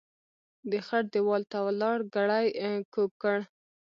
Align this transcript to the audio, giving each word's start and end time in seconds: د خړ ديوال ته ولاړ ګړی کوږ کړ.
د 0.69 0.71
خړ 0.85 1.03
ديوال 1.13 1.43
ته 1.51 1.57
ولاړ 1.67 1.97
ګړی 2.15 2.45
کوږ 2.93 3.09
کړ. 3.21 3.39